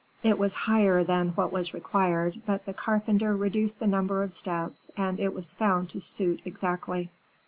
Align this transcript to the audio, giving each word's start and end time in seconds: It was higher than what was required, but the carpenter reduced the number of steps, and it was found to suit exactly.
It 0.23 0.39
was 0.39 0.55
higher 0.65 1.03
than 1.03 1.29
what 1.35 1.51
was 1.51 1.75
required, 1.75 2.41
but 2.47 2.65
the 2.65 2.73
carpenter 2.73 3.35
reduced 3.35 3.79
the 3.79 3.85
number 3.85 4.23
of 4.23 4.33
steps, 4.33 4.89
and 4.97 5.19
it 5.19 5.31
was 5.31 5.53
found 5.53 5.91
to 5.91 6.01
suit 6.01 6.41
exactly. 6.43 7.11